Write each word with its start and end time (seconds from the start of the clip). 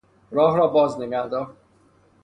راهها 0.31 0.57
را 0.57 0.67
باز 0.67 1.01
نگهدار. 1.01 1.53